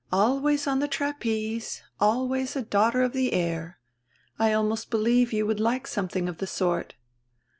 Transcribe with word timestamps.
Always 0.11 0.65
on 0.65 0.79
the 0.79 0.87
trapeze, 0.87 1.83
always 1.99 2.55
a 2.55 2.63
daughter 2.63 3.03
of 3.03 3.13
the 3.13 3.33
air. 3.33 3.77
I 4.39 4.51
almost 4.51 4.89
believe 4.89 5.31
you 5.31 5.45
would 5.45 5.59
like 5.59 5.85
something 5.85 6.27
of 6.27 6.39
the 6.39 6.47
sort." 6.47 6.95